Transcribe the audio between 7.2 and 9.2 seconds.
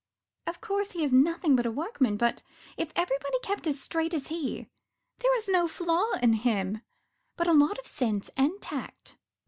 but a lot of sense and tact.